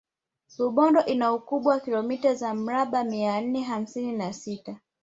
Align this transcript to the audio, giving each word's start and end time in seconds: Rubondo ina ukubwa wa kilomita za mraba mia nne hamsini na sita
Rubondo 0.59 1.05
ina 1.05 1.33
ukubwa 1.33 1.73
wa 1.73 1.79
kilomita 1.79 2.33
za 2.35 2.53
mraba 2.53 3.03
mia 3.03 3.41
nne 3.41 3.61
hamsini 3.61 4.11
na 4.13 4.33
sita 4.33 4.79